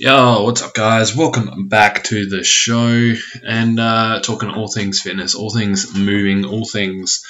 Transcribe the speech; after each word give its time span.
Yo, 0.00 0.44
what's 0.44 0.62
up, 0.62 0.74
guys? 0.74 1.16
Welcome 1.16 1.66
back 1.66 2.04
to 2.04 2.26
the 2.26 2.44
show 2.44 3.14
and 3.44 3.80
uh, 3.80 4.20
talking 4.22 4.48
all 4.48 4.68
things 4.68 5.00
fitness, 5.00 5.34
all 5.34 5.50
things 5.50 5.92
moving, 5.92 6.44
all 6.44 6.64
things, 6.64 7.26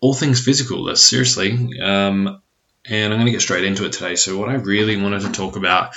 all 0.00 0.14
things 0.14 0.42
physical. 0.42 0.84
That's 0.84 1.02
seriously. 1.02 1.78
Um, 1.78 2.40
and 2.86 3.12
I'm 3.12 3.18
going 3.18 3.26
to 3.26 3.32
get 3.32 3.42
straight 3.42 3.64
into 3.64 3.84
it 3.84 3.92
today. 3.92 4.16
So, 4.16 4.38
what 4.38 4.48
I 4.48 4.54
really 4.54 4.96
wanted 4.96 5.20
to 5.20 5.32
talk 5.32 5.56
about, 5.56 5.92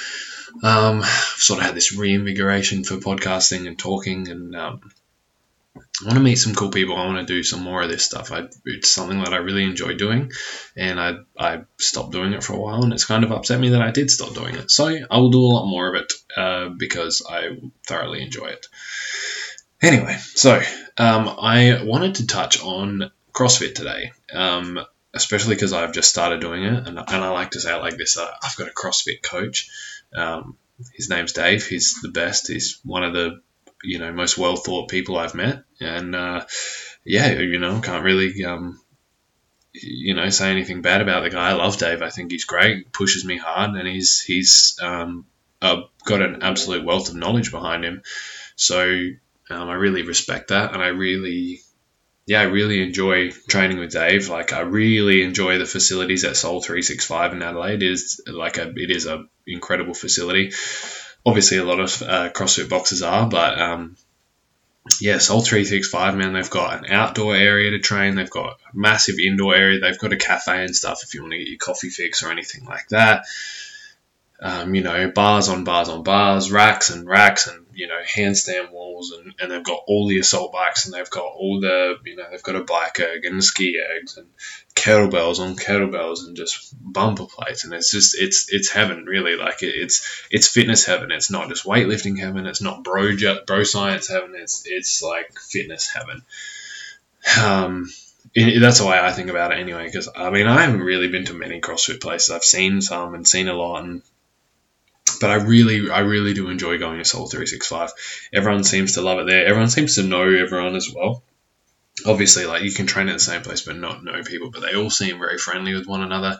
um, 0.63 0.99
I've 0.99 1.06
sort 1.38 1.62
of 1.62 1.66
had 1.66 1.76
this 1.76 1.96
reinvigoration 1.96 2.84
for 2.84 2.98
podcasting 2.98 3.66
and 3.66 3.80
talking, 3.80 4.28
and 4.28 4.54
um, 4.58 4.82
I 5.76 6.05
want 6.05 6.17
to 6.17 6.24
meet 6.24 6.35
some 6.35 6.53
cool 6.53 6.69
people. 6.69 6.96
I 6.96 7.06
want 7.06 7.26
to 7.28 7.33
do 7.33 7.44
some 7.44 7.63
more 7.63 7.81
of 7.81 7.89
this 7.89 8.03
stuff. 8.03 8.31
I, 8.31 8.47
it's 8.65 8.89
something 8.89 9.19
that 9.19 9.33
I 9.33 9.37
really 9.37 9.63
enjoy 9.63 9.96
doing, 9.96 10.31
and 10.76 10.99
I, 10.99 11.13
I 11.38 11.62
stopped 11.79 12.12
doing 12.12 12.33
it 12.33 12.44
for 12.44 12.53
a 12.53 12.60
while, 12.60 12.83
and 12.83 12.94
it's 12.94 13.06
kind 13.06 13.24
of 13.24 13.31
upset 13.31 13.60
me 13.60 13.69
that 13.69 13.81
I 13.81 13.92
did 13.92 14.12
stop 14.12 14.33
doing 14.33 14.56
it. 14.56 14.70
So 14.70 14.85
I 14.88 15.17
will 15.17 15.31
do 15.31 15.42
a 15.42 15.53
lot 15.53 15.65
more 15.65 15.94
of 15.94 16.02
it 16.02 16.13
uh, 16.38 16.70
because 16.70 17.25
I 17.27 17.57
thoroughly 17.88 18.21
enjoy 18.21 18.48
it. 18.48 18.67
Anyway, 19.81 20.17
so 20.35 20.62
um, 20.98 21.27
I 21.39 21.84
wanted 21.84 22.15
to 22.15 22.27
touch 22.27 22.62
on 22.62 23.12
CrossFit 23.34 23.73
today, 23.73 24.12
um, 24.31 24.79
especially 25.13 25.55
because 25.55 25.73
I've 25.73 25.93
just 25.93 26.09
started 26.09 26.41
doing 26.41 26.63
it, 26.63 26.87
and, 26.87 26.99
and 26.99 27.09
I 27.09 27.29
like 27.29 27.51
to 27.51 27.59
say 27.59 27.76
it 27.76 27.81
like 27.81 27.98
this: 27.98 28.17
uh, 28.17 28.31
I've 28.43 28.55
got 28.57 28.67
a 28.67 28.71
CrossFit 28.71 29.23
coach. 29.23 29.70
Um, 30.15 30.57
his 30.93 31.09
name's 31.09 31.34
Dave. 31.34 31.65
He's 31.65 31.99
the 32.01 32.09
best. 32.09 32.48
He's 32.48 32.79
one 32.84 33.03
of 33.03 33.13
the 33.13 33.41
you 33.83 33.99
know 33.99 34.11
most 34.13 34.37
well 34.37 34.55
thought 34.55 34.89
people 34.89 35.17
I've 35.17 35.35
met, 35.35 35.63
and 35.79 36.15
uh, 36.15 36.45
yeah, 37.05 37.31
you 37.39 37.59
know, 37.59 37.81
can't 37.81 38.03
really 38.03 38.43
um, 38.45 38.79
you 39.73 40.13
know 40.13 40.29
say 40.29 40.51
anything 40.51 40.81
bad 40.81 41.01
about 41.01 41.23
the 41.23 41.29
guy. 41.29 41.49
I 41.49 41.53
love 41.53 41.77
Dave. 41.77 42.01
I 42.01 42.09
think 42.09 42.31
he's 42.31 42.45
great. 42.45 42.91
Pushes 42.91 43.25
me 43.25 43.37
hard, 43.37 43.71
and 43.71 43.87
he's 43.87 44.21
he's 44.21 44.77
um, 44.81 45.25
uh, 45.61 45.81
got 46.05 46.21
an 46.21 46.43
absolute 46.43 46.85
wealth 46.85 47.09
of 47.09 47.15
knowledge 47.15 47.51
behind 47.51 47.83
him. 47.83 48.01
So 48.55 48.83
um, 49.49 49.70
I 49.70 49.73
really 49.73 50.03
respect 50.03 50.49
that, 50.49 50.73
and 50.73 50.81
I 50.81 50.87
really 50.87 51.62
yeah, 52.25 52.40
I 52.40 52.43
really 52.43 52.81
enjoy 52.81 53.31
training 53.31 53.79
with 53.79 53.91
Dave. 53.91 54.29
Like 54.29 54.53
I 54.53 54.62
really 54.62 55.23
enjoy 55.23 55.57
the 55.57 55.65
facilities 55.65 56.23
at 56.23 56.37
Soul 56.37 56.62
365 56.62 57.34
in 57.34 57.41
Adelaide. 57.41 57.84
It 57.84 57.91
is 57.91 58.21
like 58.27 58.57
a 58.57 58.70
it 58.70 58.91
is 58.91 59.07
a 59.07 59.25
incredible 59.45 59.93
facility 59.93 60.53
obviously 61.26 61.57
a 61.57 61.63
lot 61.63 61.79
of 61.79 62.02
uh, 62.02 62.29
CrossFit 62.29 62.70
boxes 62.70 63.02
are, 63.02 63.27
but 63.27 63.60
um, 63.60 63.96
yeah, 65.00 65.18
Soul 65.18 65.42
365, 65.42 66.16
man, 66.16 66.34
they've 66.34 66.50
got 66.50 66.80
an 66.80 66.92
outdoor 66.92 67.36
area 67.36 67.72
to 67.72 67.80
train. 67.80 68.16
They've 68.16 68.30
got 68.30 68.52
a 68.52 68.78
massive 68.78 69.18
indoor 69.18 69.56
area. 69.56 69.80
They've 69.80 69.98
got 69.98 70.14
a 70.14 70.18
cafe 70.18 70.66
and 70.66 70.76
stuff 70.76 71.02
if 71.04 71.14
you 71.14 71.22
want 71.22 71.34
to 71.34 71.40
get 71.40 71.48
your 71.48 71.58
coffee 71.58 71.90
fix 71.90 72.24
or 72.24 72.32
anything 72.32 72.66
like 72.66 72.90
that. 72.90 73.26
Um, 74.42 74.76
you 74.76 74.84
know, 74.84 75.10
bars 75.10 75.48
on 75.48 75.64
bars 75.64 75.88
on 75.88 76.04
bars, 76.04 76.52
racks 76.52 76.90
and 76.90 77.08
racks 77.08 77.48
and 77.48 77.62
you 77.74 77.88
know, 77.88 78.00
handstand 78.04 78.72
walls, 78.72 79.12
and, 79.12 79.34
and 79.40 79.52
they've 79.52 79.64
got 79.64 79.82
all 79.88 80.08
the 80.08 80.20
assault 80.20 80.52
bikes, 80.54 80.86
and 80.86 80.94
they've 80.94 81.10
got 81.10 81.26
all 81.26 81.60
the, 81.60 81.96
you 82.06 82.16
know, 82.16 82.26
they've 82.30 82.44
got 82.44 82.56
a 82.56 82.64
bike 82.64 83.00
erg 83.00 83.26
and 83.26 83.44
ski 83.44 83.80
ergs 83.80 84.18
and 84.18 84.28
kettlebells 84.76 85.40
on 85.40 85.56
kettlebells 85.56 86.26
and 86.26 86.38
just 86.38 86.74
bumper 86.82 87.26
plates, 87.26 87.64
and 87.64 87.74
it's 87.74 87.92
just, 87.92 88.16
it's, 88.20 88.52
it's 88.52 88.70
heaven, 88.70 89.06
really. 89.06 89.36
Like 89.36 89.64
it, 89.64 89.76
it's, 89.76 90.26
it's 90.32 90.48
fitness 90.48 90.86
heaven. 90.86 91.12
It's 91.12 91.32
not 91.32 91.50
just 91.50 91.66
weightlifting 91.66 92.20
heaven. 92.20 92.46
It's 92.46 92.62
not 92.62 92.84
bro, 92.84 93.16
bro 93.46 93.64
science 93.64 94.08
heaven. 94.08 94.34
It's, 94.36 94.64
it's 94.66 95.02
like 95.02 95.38
fitness 95.40 95.90
heaven. 95.90 96.24
Um, 97.42 97.90
it, 98.34 98.60
that's 98.60 98.80
the 98.80 98.86
way 98.86 99.00
I 99.00 99.12
think 99.12 99.30
about 99.30 99.52
it 99.52 99.60
anyway. 99.60 99.86
Because 99.86 100.10
I 100.16 100.30
mean, 100.30 100.48
I 100.48 100.62
haven't 100.62 100.82
really 100.82 101.08
been 101.08 101.26
to 101.26 101.34
many 101.34 101.62
CrossFit 101.62 102.02
places. 102.02 102.30
I've 102.30 102.44
seen 102.44 102.82
some 102.82 103.14
and 103.14 103.28
seen 103.28 103.48
a 103.48 103.54
lot, 103.54 103.84
and 103.84 104.02
but 105.24 105.32
I 105.32 105.36
really, 105.36 105.90
I 105.90 106.00
really 106.00 106.34
do 106.34 106.50
enjoy 106.50 106.80
going 106.80 106.98
to 106.98 107.06
Soul 107.06 107.28
365. 107.28 107.94
Everyone 108.34 108.66
seems 108.66 108.96
to 108.96 109.02
love 109.02 109.20
it 109.20 109.28
there. 109.28 109.46
Everyone 109.46 109.70
seems 109.70 109.96
to 109.96 110.04
know 110.04 110.24
everyone 110.24 110.76
as 110.76 110.92
well. 110.94 111.24
Obviously, 112.06 112.46
like 112.46 112.64
you 112.64 112.74
can 112.74 112.88
train 112.88 113.08
at 113.08 113.14
the 113.14 113.20
same 113.22 113.42
place 113.42 113.62
but 113.62 113.78
not 113.78 114.03
know 114.03 114.22
people, 114.24 114.52
but 114.52 114.64
they 114.64 114.75
all 114.75 114.90
seem 114.90 115.20
very 115.20 115.38
friendly 115.38 115.75
with 115.75 115.88
one 115.88 116.03
another. 116.03 116.40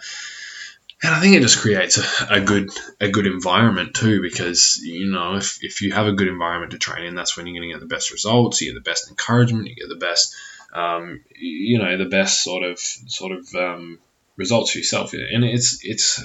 And 1.02 1.16
I 1.16 1.22
think 1.22 1.34
it 1.34 1.44
just 1.44 1.60
creates 1.60 1.98
a, 1.98 2.34
a 2.34 2.42
good 2.42 2.72
a 3.00 3.08
good 3.08 3.26
environment 3.26 3.94
too, 3.94 4.22
because 4.22 4.82
you 4.84 5.10
know 5.10 5.36
if, 5.36 5.64
if 5.64 5.82
you 5.82 5.94
have 5.94 6.08
a 6.08 6.12
good 6.12 6.28
environment 6.28 6.74
to 6.74 6.78
train 6.78 7.06
in, 7.06 7.16
that's 7.16 7.38
when 7.38 7.48
you're 7.48 7.58
going 7.58 7.70
to 7.70 7.74
get 7.74 7.80
the 7.80 7.96
best 7.96 8.12
results. 8.12 8.60
You 8.60 8.74
get 8.74 8.84
the 8.84 8.90
best 8.90 9.10
encouragement. 9.10 9.70
You 9.70 9.76
get 9.76 9.88
the 9.88 9.96
best, 9.96 10.36
um, 10.74 11.22
you 11.34 11.80
know, 11.80 11.98
the 11.98 12.10
best 12.10 12.44
sort 12.44 12.64
of 12.64 12.80
sort 12.80 13.32
of 13.32 13.48
um, 13.56 14.00
results 14.36 14.72
for 14.72 14.80
yourself. 14.80 15.14
And 15.14 15.46
it's 15.46 15.86
it's 15.86 16.22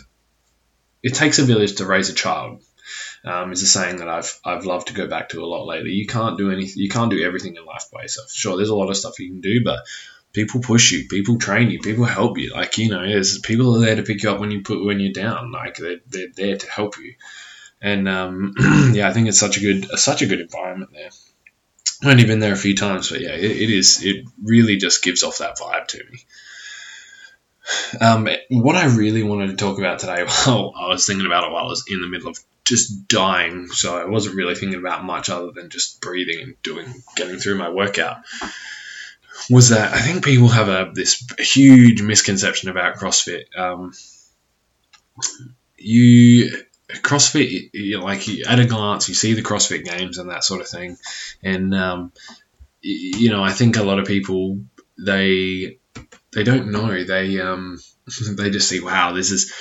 it 1.03 1.15
takes 1.15 1.39
a 1.39 1.45
village 1.45 1.77
to 1.77 1.87
raise 1.87 2.11
a 2.11 2.15
child. 2.15 2.63
Um, 3.25 3.53
is 3.53 3.63
a 3.63 3.67
saying 3.67 3.97
that 3.97 4.09
I've 4.09 4.41
I've 4.45 4.65
loved 4.65 4.89
to 4.89 4.95
go 4.95 5.09
back 5.09 5.31
to 5.31 5.43
a 5.43 5.47
lot 5.47 5.67
lately. 5.67 5.91
You 5.91 6.07
can't 6.07 6.39
do 6.39 6.51
anything. 6.51 6.81
You 6.83 6.89
can't 6.89 7.11
do 7.11 7.23
everything 7.25 7.57
in 7.57 7.65
life 7.65 7.87
by 7.93 8.03
yourself. 8.03 8.31
Sure, 8.31 8.57
there's 8.57 8.71
a 8.71 8.77
lot 8.77 8.91
of 8.91 8.97
stuff 8.97 9.19
you 9.19 9.29
can 9.29 9.41
do, 9.41 9.63
but 9.65 9.81
people 10.33 10.61
push 10.61 10.93
you, 10.93 11.09
people 11.09 11.39
train 11.39 11.71
you, 11.71 11.81
people 11.81 12.05
help 12.05 12.39
you. 12.39 12.53
Like 12.53 12.79
you 12.79 12.89
know, 12.89 13.07
there's 13.07 13.39
people 13.41 13.77
are 13.77 13.85
there 13.85 13.97
to 13.97 14.03
pick 14.03 14.23
you 14.23 14.31
up 14.31 14.41
when 14.41 14.51
you 14.51 14.63
put 14.63 14.85
when 14.85 15.01
you're 15.01 15.13
down. 15.13 15.51
Like 15.51 15.77
they're, 15.77 16.01
they're 16.07 16.29
there 16.35 16.57
to 16.57 16.71
help 16.71 16.97
you. 16.99 17.15
And 17.83 18.09
um, 18.09 18.55
yeah, 18.93 19.09
I 19.09 19.13
think 19.13 19.29
it's 19.29 19.41
such 19.41 19.57
a 19.57 19.61
good 19.61 19.99
such 19.99 20.23
a 20.23 20.27
good 20.27 20.41
environment 20.41 20.93
there. 20.93 21.11
I've 22.03 22.11
only 22.11 22.25
been 22.25 22.39
there 22.39 22.53
a 22.53 22.57
few 22.57 22.77
times, 22.77 23.11
but 23.11 23.21
yeah, 23.21 23.35
it, 23.35 23.51
it 23.51 23.71
is. 23.71 24.05
It 24.05 24.25
really 24.43 24.77
just 24.77 25.03
gives 25.03 25.23
off 25.23 25.39
that 25.39 25.59
vibe 25.59 25.89
to 25.89 25.99
me. 25.99 26.21
Um, 28.01 28.29
what 28.51 28.77
I 28.77 28.87
really 28.87 29.23
wanted 29.23 29.49
to 29.49 29.57
talk 29.57 29.79
about 29.79 29.99
today, 29.99 30.25
well, 30.47 30.73
I 30.77 30.89
was 30.89 31.07
thinking 31.07 31.27
about 31.27 31.45
it 31.45 31.53
while 31.53 31.65
I 31.65 31.69
was 31.69 31.85
in 31.89 32.01
the 32.01 32.09
middle 32.09 32.29
of 32.29 32.39
just 32.65 33.09
dying, 33.09 33.69
so 33.69 33.97
I 33.97 34.05
wasn't 34.05 34.37
really 34.37 34.55
thinking 34.55 34.79
about 34.79 35.05
much 35.05 35.31
other 35.31 35.51
than 35.53 35.71
just 35.71 36.01
breathing 36.01 36.41
and 36.43 36.63
doing, 36.63 37.03
getting 37.17 37.39
through 37.39 37.57
my 37.57 37.71
workout. 37.71 38.19
Was 39.51 39.71
that 39.71 39.95
I 39.95 40.01
think 40.01 40.25
people 40.25 40.49
have 40.49 40.69
a 40.69 40.91
this 40.93 41.25
huge 41.39 42.03
misconception 42.03 42.69
about 42.69 42.97
CrossFit. 42.97 43.45
Um, 43.57 43.93
you 45.79 46.51
CrossFit, 46.91 47.71
you, 47.73 48.01
like 48.01 48.27
you, 48.29 48.45
at 48.47 48.59
a 48.59 48.67
glance, 48.67 49.09
you 49.09 49.15
see 49.15 49.35
the 49.35 49.43
CrossFit 49.43 49.85
games 49.85 50.19
and 50.19 50.31
that 50.31 50.45
sort 50.45 50.61
of 50.61 50.69
thing, 50.69 50.99
and 51.43 51.75
um, 51.75 52.13
you 52.83 53.31
know 53.31 53.43
I 53.43 53.53
think 53.53 53.77
a 53.77 53.83
lot 53.83 53.99
of 53.99 54.07
people 54.07 54.61
they 54.99 55.79
they 56.33 56.45
don't 56.45 56.71
know. 56.71 57.05
They 57.05 57.41
um 57.41 57.79
they 58.37 58.51
just 58.51 58.69
see, 58.69 58.81
wow, 58.81 59.13
this 59.13 59.31
is 59.31 59.53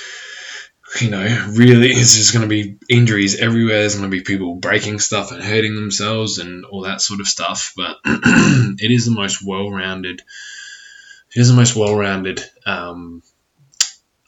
you 1.00 1.10
know, 1.10 1.46
really 1.50 1.90
it's 1.90 2.16
just 2.16 2.32
going 2.32 2.42
to 2.42 2.48
be 2.48 2.78
injuries 2.88 3.38
everywhere. 3.38 3.80
There's 3.80 3.96
going 3.96 4.10
to 4.10 4.16
be 4.16 4.22
people 4.22 4.54
breaking 4.54 5.00
stuff 5.00 5.32
and 5.32 5.42
hurting 5.42 5.74
themselves 5.74 6.38
and 6.38 6.64
all 6.64 6.82
that 6.82 7.02
sort 7.02 7.20
of 7.20 7.26
stuff. 7.26 7.74
But 7.76 7.98
it 8.04 8.90
is 8.90 9.04
the 9.04 9.12
most 9.12 9.44
well-rounded. 9.44 10.22
It 11.34 11.40
is 11.40 11.48
the 11.48 11.56
most 11.56 11.76
well-rounded. 11.76 12.42
Um, 12.64 13.22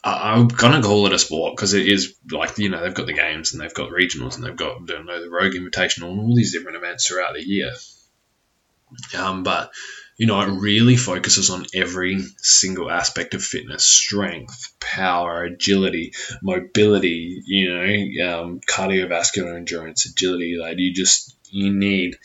I, 0.03 0.37
am 0.37 0.47
gonna 0.47 0.81
call 0.81 1.05
it 1.07 1.13
a 1.13 1.19
sport 1.19 1.55
because 1.55 1.73
it 1.73 1.87
is 1.87 2.15
like 2.31 2.57
you 2.57 2.69
know 2.69 2.81
they've 2.81 2.93
got 2.93 3.05
the 3.05 3.13
games 3.13 3.53
and 3.53 3.61
they've 3.61 3.73
got 3.73 3.91
regionals 3.91 4.35
and 4.35 4.43
they've 4.43 4.55
got 4.55 4.81
know, 4.81 5.21
the 5.21 5.29
Rogue 5.29 5.53
Invitational 5.53 6.11
and 6.11 6.21
all 6.21 6.35
these 6.35 6.53
different 6.53 6.77
events 6.77 7.07
throughout 7.07 7.33
the 7.33 7.47
year. 7.47 7.71
Um, 9.17 9.43
but 9.43 9.71
you 10.21 10.27
know, 10.27 10.39
it 10.39 10.51
really 10.51 10.97
focuses 10.97 11.49
on 11.49 11.65
every 11.73 12.21
single 12.37 12.91
aspect 12.91 13.33
of 13.33 13.41
fitness 13.41 13.87
strength, 13.87 14.71
power, 14.79 15.45
agility, 15.45 16.13
mobility, 16.43 17.41
you 17.43 17.73
know, 17.73 18.29
um, 18.29 18.59
cardiovascular 18.59 19.55
endurance, 19.55 20.05
agility. 20.05 20.57
Like, 20.61 20.77
you 20.77 20.93
just, 20.93 21.35
you 21.49 21.73
need 21.73 22.17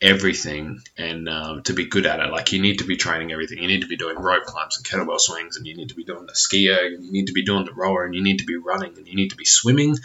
everything 0.00 0.82
and 0.96 1.28
um, 1.28 1.64
to 1.64 1.72
be 1.72 1.86
good 1.86 2.06
at 2.06 2.20
it. 2.20 2.30
Like, 2.30 2.52
you 2.52 2.62
need 2.62 2.78
to 2.78 2.84
be 2.84 2.96
training 2.96 3.32
everything. 3.32 3.58
You 3.58 3.66
need 3.66 3.82
to 3.82 3.88
be 3.88 3.96
doing 3.96 4.16
rope 4.20 4.44
climbs 4.44 4.76
and 4.76 4.86
kettlebell 4.86 5.18
swings, 5.18 5.56
and 5.56 5.66
you 5.66 5.74
need 5.74 5.88
to 5.88 5.96
be 5.96 6.04
doing 6.04 6.26
the 6.26 6.36
ski 6.36 6.70
erg, 6.70 6.92
and 6.92 7.04
you 7.04 7.10
need 7.10 7.26
to 7.26 7.32
be 7.32 7.44
doing 7.44 7.64
the 7.64 7.74
rower, 7.74 8.04
and 8.04 8.14
you 8.14 8.22
need 8.22 8.38
to 8.38 8.46
be 8.46 8.56
running, 8.56 8.96
and 8.96 9.08
you 9.08 9.16
need 9.16 9.30
to 9.30 9.36
be 9.36 9.44
swimming 9.44 9.96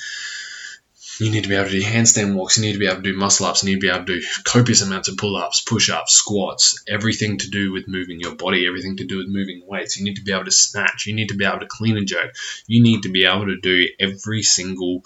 you 1.19 1.31
need 1.31 1.43
to 1.43 1.49
be 1.49 1.55
able 1.55 1.69
to 1.69 1.71
do 1.71 1.81
handstand 1.81 2.35
walks. 2.35 2.57
You 2.57 2.65
need 2.65 2.73
to 2.73 2.79
be 2.79 2.85
able 2.85 2.97
to 2.97 3.11
do 3.11 3.17
muscle 3.17 3.45
ups. 3.45 3.63
You 3.63 3.69
need 3.69 3.81
to 3.81 3.87
be 3.87 3.89
able 3.89 4.05
to 4.05 4.19
do 4.19 4.27
copious 4.43 4.81
amounts 4.81 5.07
of 5.07 5.17
pull 5.17 5.35
ups, 5.35 5.61
push 5.61 5.89
ups, 5.89 6.13
squats, 6.13 6.83
everything 6.87 7.37
to 7.39 7.49
do 7.49 7.71
with 7.71 7.87
moving 7.87 8.19
your 8.19 8.35
body, 8.35 8.67
everything 8.67 8.97
to 8.97 9.05
do 9.05 9.17
with 9.17 9.27
moving 9.27 9.63
weights. 9.65 9.97
You 9.97 10.05
need 10.05 10.17
to 10.17 10.23
be 10.23 10.31
able 10.31 10.45
to 10.45 10.51
snatch. 10.51 11.07
You 11.07 11.15
need 11.15 11.29
to 11.29 11.35
be 11.35 11.45
able 11.45 11.59
to 11.59 11.67
clean 11.67 11.97
and 11.97 12.07
jerk. 12.07 12.35
You 12.67 12.83
need 12.83 13.03
to 13.03 13.09
be 13.09 13.25
able 13.25 13.45
to 13.47 13.59
do 13.59 13.87
every 13.99 14.43
single 14.43 15.03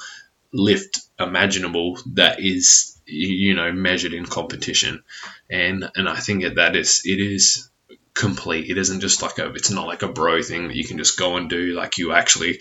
lift 0.53 0.99
imaginable 1.19 1.97
that 2.13 2.39
is, 2.41 2.97
you 3.05 3.53
know, 3.53 3.71
measured 3.71 4.13
in 4.13 4.25
competition. 4.25 5.03
And 5.49 5.89
and 5.95 6.09
I 6.09 6.17
think 6.17 6.43
that 6.43 6.55
that 6.55 6.75
is 6.75 7.01
it 7.05 7.19
is 7.19 7.69
complete. 8.13 8.69
It 8.69 8.77
isn't 8.77 8.99
just 8.99 9.21
like 9.21 9.37
a. 9.39 9.53
It's 9.53 9.71
not 9.71 9.87
like 9.87 10.03
a 10.03 10.11
bro 10.11 10.41
thing 10.41 10.67
that 10.67 10.75
you 10.75 10.85
can 10.85 10.97
just 10.97 11.17
go 11.17 11.37
and 11.37 11.49
do. 11.49 11.73
Like 11.73 11.97
you 11.97 12.11
actually 12.13 12.59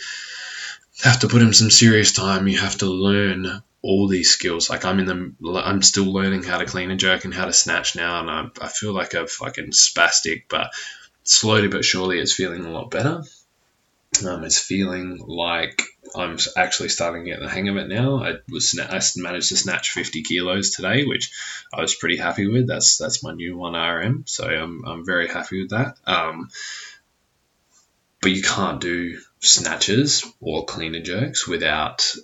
have 1.05 1.21
to 1.21 1.29
put 1.29 1.43
in 1.43 1.53
some 1.53 1.71
serious 1.71 2.13
time. 2.13 2.49
You 2.49 2.59
have 2.59 2.79
to 2.79 2.87
learn 2.87 3.63
all 3.83 4.09
these 4.09 4.31
skills. 4.31 4.69
Like 4.69 4.85
I'm 4.85 4.99
in 5.01 5.07
the, 5.07 5.63
I'm 5.63 5.83
still 5.83 6.13
learning 6.13 6.43
how 6.43 6.59
to 6.59 6.67
clean 6.67 6.91
and 6.91 7.01
jerk 7.01 7.25
and 7.25 7.35
how 7.35 7.47
to 7.47 7.53
snatch 7.53 7.97
now, 7.97 8.21
and 8.21 8.31
I, 8.31 8.67
I 8.67 8.69
feel 8.69 8.93
like 8.93 9.15
a 9.15 9.27
fucking 9.27 9.71
spastic, 9.71 10.45
but 10.49 10.71
slowly 11.25 11.69
but 11.69 11.85
surely 11.85 12.19
it's 12.19 12.35
feeling 12.35 12.65
a 12.65 12.71
lot 12.71 12.91
better. 12.91 13.23
Um, 14.27 14.45
it's 14.45 14.59
feeling 14.59 15.19
like 15.25 15.83
I'm 16.17 16.37
actually 16.57 16.89
starting 16.89 17.25
to 17.25 17.31
get 17.31 17.41
the 17.41 17.49
hang 17.49 17.69
of 17.69 17.77
it 17.77 17.89
now. 17.89 18.23
I 18.23 18.35
was 18.51 18.79
I 18.79 19.01
managed 19.17 19.51
to 19.51 19.57
snatch 19.57 19.93
50 19.93 20.23
kilos 20.23 20.71
today, 20.71 21.05
which 21.05 21.31
I 21.73 21.81
was 21.81 21.95
pretty 21.95 22.17
happy 22.17 22.49
with. 22.49 22.67
That's 22.67 22.99
that's 22.99 23.23
my 23.23 23.33
new 23.33 23.57
one 23.57 23.75
RM, 23.75 24.25
so 24.27 24.45
I'm, 24.45 24.85
I'm 24.85 25.07
very 25.07 25.29
happy 25.29 25.63
with 25.63 25.71
that. 25.71 25.97
Um, 26.07 26.49
but 28.21 28.33
you 28.33 28.43
can't 28.43 28.81
do 28.81 29.19
snatches 29.41 30.25
or 30.41 30.65
cleaner 30.65 31.01
jerks 31.01 31.47
without 31.47 32.15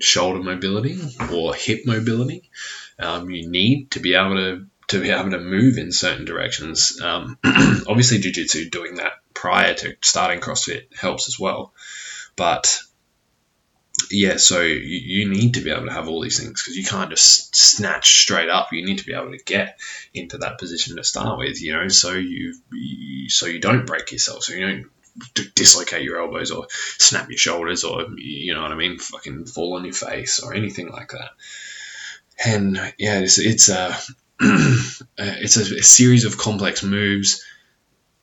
shoulder 0.00 0.42
mobility 0.42 0.98
or 1.32 1.54
hip 1.54 1.82
mobility. 1.86 2.50
Um, 2.98 3.30
you 3.30 3.48
need 3.48 3.92
to 3.92 4.00
be 4.00 4.14
able 4.14 4.36
to 4.36 4.66
to 4.88 5.00
be 5.00 5.10
able 5.10 5.30
to 5.30 5.40
move 5.40 5.78
in 5.78 5.90
certain 5.90 6.26
directions. 6.26 7.00
Um, 7.00 7.38
obviously, 7.44 8.18
jiu-jitsu 8.18 8.68
doing 8.68 8.96
that 8.96 9.12
prior 9.32 9.74
to 9.74 9.96
starting 10.02 10.40
CrossFit 10.40 10.94
helps 10.94 11.28
as 11.28 11.38
well, 11.38 11.72
but 12.36 12.78
yeah, 14.10 14.36
so 14.36 14.60
you, 14.60 14.76
you 14.76 15.30
need 15.30 15.54
to 15.54 15.60
be 15.60 15.70
able 15.70 15.86
to 15.86 15.92
have 15.92 16.08
all 16.08 16.20
these 16.20 16.38
things 16.38 16.62
because 16.62 16.76
you 16.76 16.84
can't 16.84 17.10
just 17.10 17.54
snatch 17.54 18.20
straight 18.20 18.48
up. 18.48 18.72
You 18.72 18.84
need 18.84 18.98
to 18.98 19.06
be 19.06 19.14
able 19.14 19.32
to 19.32 19.42
get 19.44 19.78
into 20.12 20.38
that 20.38 20.58
position 20.58 20.96
to 20.96 21.04
start 21.04 21.38
with, 21.38 21.60
you 21.62 21.72
know, 21.72 21.88
so 21.88 22.12
you 22.12 22.54
so 23.28 23.46
you 23.46 23.60
don't 23.60 23.86
break 23.86 24.12
yourself, 24.12 24.44
so 24.44 24.54
you 24.54 24.66
don't 24.66 24.86
dislocate 25.34 26.04
your 26.04 26.20
elbows 26.20 26.50
or 26.50 26.66
snap 26.70 27.28
your 27.28 27.38
shoulders 27.38 27.84
or 27.84 28.06
you 28.16 28.54
know 28.54 28.62
what 28.62 28.72
I 28.72 28.76
mean, 28.76 28.98
fucking 28.98 29.46
fall 29.46 29.76
on 29.76 29.84
your 29.84 29.94
face 29.94 30.40
or 30.40 30.54
anything 30.54 30.88
like 30.88 31.10
that. 31.10 31.30
And 32.44 32.76
yeah, 32.98 33.20
it's 33.20 33.38
it's 33.38 33.68
a 33.68 33.96
uh, 34.40 34.86
it's 35.18 35.56
a, 35.56 35.76
a 35.76 35.82
series 35.82 36.24
of 36.24 36.38
complex 36.38 36.82
moves 36.82 37.44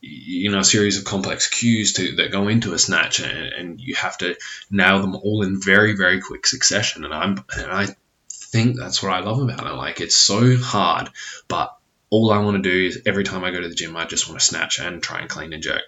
you 0.01 0.49
know 0.51 0.59
a 0.59 0.63
series 0.63 0.97
of 0.97 1.03
complex 1.05 1.47
cues 1.47 1.93
to 1.93 2.15
that 2.15 2.31
go 2.31 2.47
into 2.47 2.73
a 2.73 2.79
snatch 2.79 3.19
and, 3.19 3.53
and, 3.53 3.81
you 3.81 3.95
have 3.95 4.17
to 4.17 4.35
nail 4.71 5.01
them 5.01 5.15
all 5.15 5.43
in 5.43 5.61
very 5.61 5.95
very 5.95 6.21
quick 6.21 6.45
succession 6.47 7.03
and 7.03 7.13
i'm 7.13 7.43
and 7.57 7.71
i 7.71 7.87
think 8.31 8.77
that's 8.77 9.03
what 9.03 9.11
i 9.11 9.19
love 9.19 9.41
about 9.41 9.65
it 9.65 9.73
like 9.73 9.99
it's 9.99 10.15
so 10.15 10.55
hard 10.57 11.09
but 11.47 11.77
all 12.09 12.31
i 12.31 12.39
want 12.39 12.61
to 12.61 12.69
do 12.69 12.87
is 12.87 13.01
every 13.05 13.23
time 13.23 13.43
i 13.43 13.51
go 13.51 13.61
to 13.61 13.69
the 13.69 13.75
gym 13.75 13.95
i 13.95 14.05
just 14.05 14.27
want 14.27 14.39
to 14.39 14.45
snatch 14.45 14.79
and 14.79 15.01
try 15.01 15.19
and 15.19 15.29
clean 15.29 15.53
and 15.53 15.63
jerk 15.63 15.81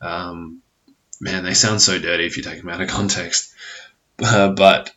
um, 0.00 0.60
man 1.20 1.44
they 1.44 1.54
sound 1.54 1.80
so 1.80 1.98
dirty 1.98 2.26
if 2.26 2.36
you 2.36 2.42
take 2.42 2.58
them 2.58 2.68
out 2.68 2.80
of 2.80 2.88
context 2.98 3.54
uh, 4.22 4.50
but 4.50 4.90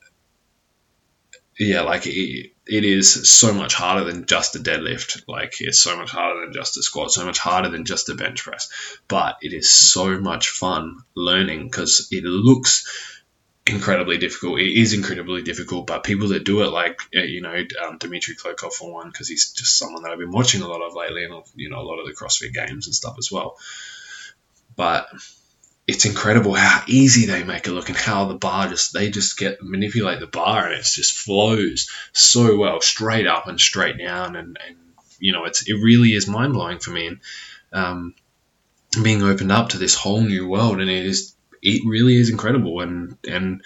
yeah 1.59 1.81
like 1.81 2.05
it, 2.05 2.51
it 2.69 2.85
is 2.85 3.29
so 3.29 3.53
much 3.53 3.73
harder 3.73 4.03
than 4.03 4.25
just 4.25 4.55
a 4.55 4.59
deadlift. 4.59 5.23
Like 5.27 5.55
it's 5.59 5.79
so 5.79 5.97
much 5.97 6.11
harder 6.11 6.41
than 6.41 6.53
just 6.53 6.77
a 6.77 6.83
squat, 6.83 7.11
so 7.11 7.25
much 7.25 7.39
harder 7.39 7.69
than 7.69 7.85
just 7.85 8.09
a 8.09 8.15
bench 8.15 8.43
press. 8.43 8.69
But 9.07 9.37
it 9.41 9.53
is 9.53 9.69
so 9.69 10.19
much 10.19 10.49
fun 10.49 10.97
learning 11.15 11.67
because 11.67 12.07
it 12.11 12.23
looks 12.23 13.16
incredibly 13.69 14.17
difficult. 14.17 14.59
It 14.59 14.79
is 14.79 14.93
incredibly 14.93 15.41
difficult, 15.41 15.87
but 15.87 16.03
people 16.03 16.29
that 16.29 16.43
do 16.43 16.61
it, 16.61 16.67
like 16.69 16.99
uh, 17.15 17.21
you 17.21 17.41
know 17.41 17.55
um, 17.83 17.97
Dmitry 17.97 18.35
Klokov 18.35 18.73
for 18.73 18.91
one, 18.91 19.09
because 19.09 19.27
he's 19.27 19.51
just 19.51 19.77
someone 19.77 20.03
that 20.03 20.11
I've 20.11 20.19
been 20.19 20.31
watching 20.31 20.61
a 20.61 20.67
lot 20.67 20.81
of 20.81 20.95
lately, 20.95 21.23
and 21.23 21.43
you 21.55 21.69
know 21.69 21.79
a 21.79 21.87
lot 21.87 21.99
of 21.99 22.05
the 22.05 22.13
CrossFit 22.13 22.53
games 22.53 22.87
and 22.87 22.95
stuff 22.95 23.15
as 23.17 23.31
well. 23.31 23.57
But 24.75 25.07
it's 25.87 26.05
incredible 26.05 26.53
how 26.53 26.83
easy 26.87 27.25
they 27.25 27.43
make 27.43 27.65
it 27.65 27.71
look 27.71 27.87
and 27.87 27.97
how 27.97 28.25
the 28.25 28.35
bar 28.35 28.67
just 28.67 28.93
they 28.93 29.09
just 29.09 29.37
get 29.37 29.63
manipulate 29.63 30.19
the 30.19 30.27
bar 30.27 30.65
and 30.65 30.73
it 30.73 30.83
just 30.83 31.17
flows 31.17 31.89
so 32.11 32.57
well 32.57 32.81
straight 32.81 33.25
up 33.25 33.47
and 33.47 33.59
straight 33.59 33.97
down 33.97 34.35
and, 34.35 34.57
and 34.67 34.77
you 35.17 35.31
know 35.31 35.45
it's 35.45 35.67
it 35.67 35.75
really 35.75 36.09
is 36.09 36.27
mind 36.27 36.53
blowing 36.53 36.79
for 36.79 36.91
me 36.91 37.07
and 37.07 37.19
um, 37.71 38.13
being 39.01 39.23
opened 39.23 39.51
up 39.51 39.69
to 39.69 39.77
this 39.77 39.95
whole 39.95 40.21
new 40.21 40.47
world 40.47 40.81
and 40.81 40.89
it 40.89 41.05
is 41.05 41.33
it 41.61 41.83
really 41.85 42.15
is 42.15 42.29
incredible 42.29 42.81
and 42.81 43.17
and, 43.27 43.61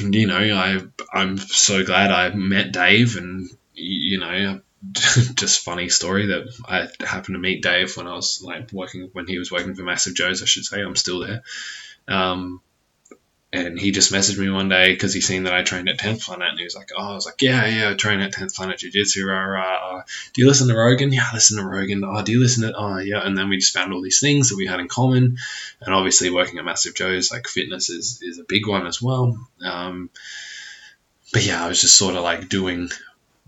you 0.00 0.26
know 0.26 0.36
I 0.36 0.80
I'm 1.12 1.38
so 1.38 1.84
glad 1.84 2.10
I 2.10 2.34
met 2.34 2.72
Dave 2.72 3.16
and 3.16 3.48
you 3.74 4.20
know 4.20 4.60
just 4.92 5.64
funny 5.64 5.88
story 5.88 6.26
that 6.26 6.48
I 6.68 6.88
happened 7.04 7.34
to 7.34 7.40
meet 7.40 7.62
Dave 7.62 7.96
when 7.96 8.06
I 8.06 8.14
was 8.14 8.40
like 8.42 8.72
working 8.72 9.10
when 9.12 9.26
he 9.26 9.38
was 9.38 9.50
working 9.50 9.74
for 9.74 9.82
Massive 9.82 10.14
Joe's, 10.14 10.42
I 10.42 10.46
should 10.46 10.64
say. 10.64 10.80
I'm 10.80 10.96
still 10.96 11.20
there. 11.20 11.42
Um, 12.06 12.60
and 13.52 13.78
he 13.78 13.92
just 13.92 14.12
messaged 14.12 14.38
me 14.38 14.50
one 14.50 14.68
day 14.68 14.92
because 14.92 15.14
he 15.14 15.20
seen 15.20 15.44
that 15.44 15.54
I 15.54 15.62
trained 15.62 15.88
at 15.88 15.98
10th 15.98 16.24
Planet 16.24 16.48
and 16.50 16.58
he 16.58 16.64
was 16.64 16.74
like, 16.74 16.90
Oh, 16.96 17.12
I 17.12 17.14
was 17.14 17.26
like, 17.26 17.40
Yeah, 17.40 17.64
yeah, 17.66 17.90
I 17.90 17.94
train 17.94 18.20
at 18.20 18.32
10th 18.32 18.54
Planet 18.56 18.78
Jiu 18.78 18.90
Jitsu. 18.90 19.24
Do 19.24 20.42
you 20.42 20.48
listen 20.48 20.68
to 20.68 20.76
Rogan? 20.76 21.12
Yeah, 21.12 21.26
I 21.30 21.34
listen 21.34 21.58
to 21.58 21.64
Rogan. 21.64 22.04
Oh, 22.04 22.22
do 22.22 22.32
you 22.32 22.40
listen 22.40 22.64
to, 22.64 22.74
oh, 22.76 22.98
yeah. 22.98 23.24
And 23.24 23.38
then 23.38 23.48
we 23.48 23.58
just 23.58 23.72
found 23.72 23.92
all 23.92 24.02
these 24.02 24.20
things 24.20 24.48
that 24.48 24.56
we 24.56 24.66
had 24.66 24.80
in 24.80 24.88
common. 24.88 25.38
And 25.80 25.94
obviously, 25.94 26.30
working 26.30 26.58
at 26.58 26.64
Massive 26.64 26.94
Joe's, 26.94 27.30
like 27.30 27.46
fitness 27.46 27.88
is, 27.88 28.20
is 28.20 28.38
a 28.38 28.44
big 28.44 28.66
one 28.66 28.86
as 28.86 29.00
well. 29.00 29.38
Um, 29.64 30.10
but 31.32 31.44
yeah, 31.44 31.64
I 31.64 31.68
was 31.68 31.80
just 31.80 31.96
sort 31.96 32.16
of 32.16 32.22
like 32.22 32.48
doing 32.48 32.88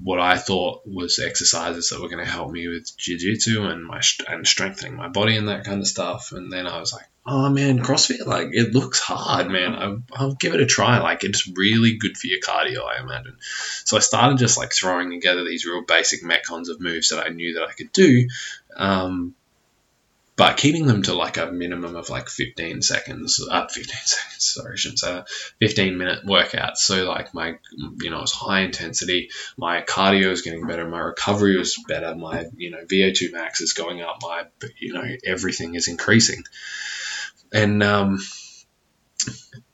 what 0.00 0.20
I 0.20 0.36
thought 0.36 0.82
was 0.86 1.18
exercises 1.18 1.90
that 1.90 2.00
were 2.00 2.08
going 2.08 2.24
to 2.24 2.30
help 2.30 2.52
me 2.52 2.68
with 2.68 2.96
jiu-jitsu 2.96 3.64
and 3.64 3.84
my 3.84 4.00
and 4.28 4.46
strengthening 4.46 4.94
my 4.94 5.08
body 5.08 5.36
and 5.36 5.48
that 5.48 5.64
kind 5.64 5.80
of 5.80 5.88
stuff. 5.88 6.30
And 6.32 6.52
then 6.52 6.66
I 6.68 6.78
was 6.78 6.92
like, 6.92 7.06
oh 7.28 7.50
man, 7.50 7.78
CrossFit, 7.78 8.26
like 8.26 8.48
it 8.52 8.72
looks 8.72 8.98
hard, 8.98 9.50
man. 9.50 9.74
I'll, 9.74 10.02
I'll 10.12 10.34
give 10.34 10.54
it 10.54 10.60
a 10.60 10.66
try. 10.66 10.98
Like 10.98 11.24
it's 11.24 11.46
really 11.46 11.96
good 11.96 12.16
for 12.16 12.26
your 12.26 12.40
cardio, 12.40 12.84
I 12.84 13.02
imagine. 13.02 13.36
So 13.84 13.96
I 13.96 14.00
started 14.00 14.38
just 14.38 14.56
like 14.56 14.72
throwing 14.72 15.10
together 15.10 15.44
these 15.44 15.66
real 15.66 15.84
basic 15.84 16.22
metcons 16.22 16.68
of 16.68 16.80
moves 16.80 17.10
that 17.10 17.24
I 17.24 17.28
knew 17.28 17.54
that 17.54 17.68
I 17.68 17.72
could 17.72 17.92
do. 17.92 18.28
Um, 18.76 19.34
but 20.36 20.56
keeping 20.56 20.86
them 20.86 21.02
to 21.02 21.14
like 21.14 21.36
a 21.36 21.50
minimum 21.50 21.96
of 21.96 22.10
like 22.10 22.28
15 22.28 22.80
seconds, 22.80 23.44
uh, 23.50 23.66
15 23.66 23.84
seconds, 24.04 24.44
sorry, 24.44 24.72
I 24.72 24.76
shouldn't 24.76 25.00
say 25.00 25.12
that, 25.12 25.28
15 25.60 25.98
minute 25.98 26.24
workouts. 26.24 26.76
So 26.76 27.04
like 27.08 27.34
my, 27.34 27.58
you 28.00 28.10
know, 28.10 28.22
it's 28.22 28.32
high 28.32 28.60
intensity, 28.60 29.30
my 29.58 29.82
cardio 29.82 30.30
is 30.30 30.42
getting 30.42 30.66
better, 30.66 30.88
my 30.88 31.00
recovery 31.00 31.58
was 31.58 31.76
better, 31.88 32.14
my, 32.14 32.46
you 32.56 32.70
know, 32.70 32.84
VO2 32.84 33.32
max 33.32 33.60
is 33.60 33.72
going 33.72 34.00
up, 34.00 34.18
my, 34.22 34.44
you 34.78 34.94
know, 34.94 35.04
everything 35.26 35.74
is 35.74 35.88
increasing. 35.88 36.44
And, 37.52 37.82
um, 37.82 38.18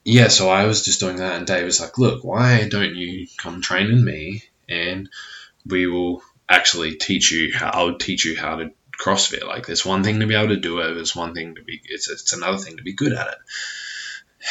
yeah, 0.04 0.28
so 0.28 0.50
I 0.50 0.66
was 0.66 0.84
just 0.84 1.00
doing 1.00 1.16
that, 1.16 1.36
and 1.36 1.46
Dave 1.46 1.64
was 1.64 1.80
like, 1.80 1.98
"Look, 1.98 2.24
why 2.24 2.68
don't 2.68 2.94
you 2.94 3.26
come 3.38 3.62
train 3.62 3.88
with 3.88 4.02
me, 4.02 4.44
and 4.68 5.08
we 5.66 5.86
will 5.86 6.22
actually 6.48 6.96
teach 6.96 7.32
you 7.32 7.52
how 7.54 7.70
I'll 7.72 7.98
teach 7.98 8.24
you 8.26 8.36
how 8.36 8.56
to 8.56 8.70
CrossFit. 9.00 9.46
Like, 9.46 9.66
there's 9.66 9.84
one 9.84 10.04
thing 10.04 10.20
to 10.20 10.26
be 10.26 10.34
able 10.34 10.48
to 10.48 10.56
do 10.56 10.78
it. 10.80 10.94
There's 10.94 11.16
one 11.16 11.34
thing 11.34 11.54
to 11.54 11.62
be. 11.62 11.80
It's 11.84 12.10
it's 12.10 12.32
another 12.32 12.58
thing 12.58 12.76
to 12.76 12.82
be 12.82 12.92
good 12.92 13.12
at 13.12 13.28
it. 13.28 13.38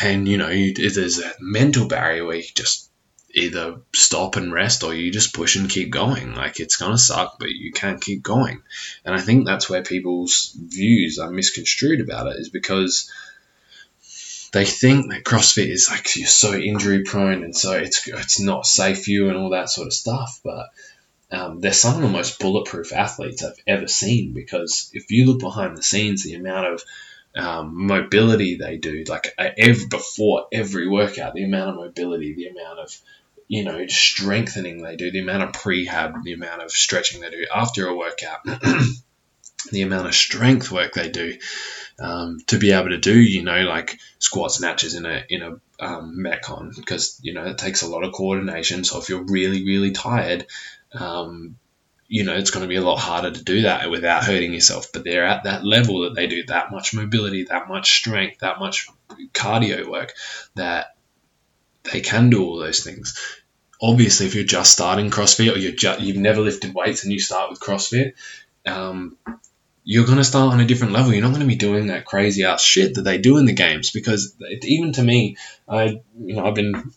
And 0.01 0.27
you 0.27 0.37
know, 0.37 0.49
you, 0.49 0.73
there's 0.73 1.19
a 1.19 1.31
mental 1.39 1.87
barrier 1.87 2.25
where 2.25 2.37
you 2.37 2.43
just 2.55 2.89
either 3.33 3.77
stop 3.93 4.35
and 4.35 4.53
rest 4.53 4.83
or 4.83 4.93
you 4.93 5.11
just 5.11 5.33
push 5.33 5.55
and 5.55 5.69
keep 5.69 5.89
going. 5.89 6.35
Like 6.35 6.59
it's 6.59 6.75
gonna 6.75 6.97
suck, 6.97 7.37
but 7.39 7.49
you 7.49 7.71
can't 7.71 8.01
keep 8.01 8.21
going. 8.21 8.61
And 9.03 9.15
I 9.15 9.21
think 9.21 9.45
that's 9.45 9.69
where 9.69 9.81
people's 9.81 10.55
views 10.55 11.19
are 11.19 11.31
misconstrued 11.31 12.01
about 12.01 12.27
it 12.27 12.39
is 12.39 12.49
because 12.49 13.11
they 14.51 14.65
think 14.65 15.09
that 15.09 15.23
CrossFit 15.23 15.67
is 15.67 15.89
like 15.89 16.15
you're 16.15 16.27
so 16.27 16.53
injury 16.53 17.03
prone 17.03 17.43
and 17.43 17.55
so 17.55 17.73
it's 17.73 18.07
it's 18.07 18.39
not 18.39 18.67
safe 18.67 19.03
for 19.05 19.09
you 19.09 19.29
and 19.29 19.37
all 19.37 19.49
that 19.49 19.69
sort 19.69 19.87
of 19.87 19.93
stuff. 19.93 20.39
But 20.43 20.69
um, 21.31 21.59
they're 21.59 21.73
some 21.73 21.95
of 21.95 22.01
the 22.01 22.09
most 22.09 22.39
bulletproof 22.39 22.93
athletes 22.93 23.43
I've 23.43 23.57
ever 23.65 23.87
seen 23.87 24.33
because 24.33 24.91
if 24.93 25.09
you 25.09 25.25
look 25.25 25.39
behind 25.39 25.75
the 25.75 25.83
scenes, 25.83 26.23
the 26.23 26.35
amount 26.35 26.67
of 26.67 26.83
um, 27.35 27.87
mobility 27.87 28.57
they 28.57 28.77
do, 28.77 29.03
like 29.07 29.33
every, 29.39 29.87
before 29.87 30.45
every 30.51 30.87
workout, 30.87 31.33
the 31.33 31.43
amount 31.43 31.71
of 31.71 31.75
mobility, 31.77 32.33
the 32.33 32.49
amount 32.49 32.77
of 32.77 32.95
you 33.53 33.63
know 33.63 33.85
strengthening 33.85 34.81
they 34.81 34.95
do, 34.95 35.11
the 35.11 35.19
amount 35.19 35.43
of 35.43 35.51
prehab, 35.51 36.23
the 36.23 36.33
amount 36.33 36.63
of 36.63 36.71
stretching 36.71 37.21
they 37.21 37.29
do 37.29 37.45
after 37.53 37.87
a 37.87 37.95
workout, 37.95 38.39
the 39.71 39.83
amount 39.83 40.07
of 40.07 40.15
strength 40.15 40.71
work 40.71 40.93
they 40.93 41.09
do 41.09 41.37
um, 41.99 42.39
to 42.47 42.57
be 42.57 42.71
able 42.71 42.89
to 42.89 42.97
do, 42.97 43.15
you 43.15 43.43
know, 43.43 43.61
like 43.61 43.99
squat 44.17 44.51
snatches 44.51 44.95
in 44.95 45.05
a 45.05 45.23
in 45.29 45.43
a 45.43 45.85
um, 45.85 46.17
metcon 46.17 46.75
because 46.75 47.19
you 47.21 47.35
know 47.35 47.45
it 47.45 47.59
takes 47.59 47.83
a 47.83 47.87
lot 47.87 48.03
of 48.03 48.11
coordination. 48.11 48.83
So 48.83 48.99
if 48.99 49.09
you're 49.09 49.25
really 49.25 49.63
really 49.63 49.91
tired, 49.91 50.47
um, 50.91 51.59
you 52.07 52.23
know, 52.23 52.33
it's 52.33 52.49
going 52.49 52.63
to 52.63 52.67
be 52.67 52.77
a 52.77 52.81
lot 52.81 52.97
harder 52.97 53.29
to 53.29 53.43
do 53.43 53.61
that 53.61 53.91
without 53.91 54.23
hurting 54.23 54.55
yourself. 54.55 54.87
But 54.91 55.03
they're 55.03 55.27
at 55.27 55.43
that 55.43 55.63
level 55.63 56.01
that 56.01 56.15
they 56.15 56.25
do 56.25 56.43
that 56.47 56.71
much 56.71 56.95
mobility, 56.95 57.43
that 57.43 57.67
much 57.67 57.97
strength, 57.97 58.39
that 58.39 58.57
much 58.57 58.87
cardio 59.31 59.87
work 59.87 60.13
that 60.55 60.95
they 61.91 62.01
can 62.01 62.31
do 62.31 62.43
all 62.43 62.57
those 62.57 62.83
things. 62.83 63.42
Obviously, 63.83 64.27
if 64.27 64.35
you're 64.35 64.45
just 64.45 64.71
starting 64.71 65.11
CrossFit 65.11 65.53
or 65.53 65.75
just, 65.75 65.99
you've 65.99 66.15
never 66.15 66.39
lifted 66.39 66.73
weights 66.73 67.03
and 67.03 67.11
you 67.11 67.19
start 67.19 67.49
with 67.49 67.59
CrossFit, 67.59 68.13
um, 68.65 69.17
you're 69.83 70.05
going 70.05 70.17
to 70.17 70.23
start 70.23 70.53
on 70.53 70.61
a 70.61 70.65
different 70.65 70.93
level. 70.93 71.11
You're 71.11 71.21
not 71.21 71.31
going 71.31 71.41
to 71.41 71.47
be 71.47 71.55
doing 71.55 71.87
that 71.87 72.05
crazy 72.05 72.43
ass 72.43 72.63
shit 72.63 72.95
that 72.95 73.01
they 73.01 73.17
do 73.17 73.37
in 73.37 73.45
the 73.45 73.53
games 73.53 73.91
because 73.91 74.35
it, 74.39 74.63
even 74.65 74.93
to 74.93 75.03
me, 75.03 75.35
I 75.67 76.01
you 76.17 76.35
know 76.35 76.45
I've 76.45 76.55
been 76.55 76.91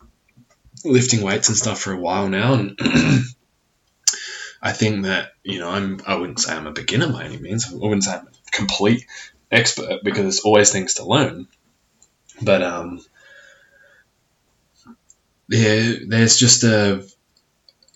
lifting 0.85 1.23
weights 1.23 1.49
and 1.49 1.57
stuff 1.57 1.81
for 1.81 1.93
a 1.93 1.99
while 1.99 2.29
now, 2.29 2.55
and 2.55 2.79
I 4.63 4.73
think 4.73 5.05
that 5.05 5.33
you 5.43 5.59
know 5.59 5.71
I'm 5.71 6.01
I 6.07 6.15
wouldn't 6.15 6.41
say 6.41 6.55
I'm 6.55 6.69
a 6.69 6.73
beginner 6.73 7.13
by 7.13 7.25
any 7.25 7.39
means. 7.39 7.73
I 7.73 7.75
wouldn't 7.77 8.05
say 8.05 8.13
I'm 8.13 8.29
a 8.29 8.51
complete 8.53 9.05
expert 9.51 10.01
because 10.05 10.23
there's 10.23 10.41
always 10.41 10.71
things 10.71 10.95
to 10.95 11.05
learn. 11.05 11.49
But 12.41 12.63
um, 12.63 13.01
there, 15.49 15.97
there's 16.07 16.37
just 16.37 16.65
a 16.65 17.07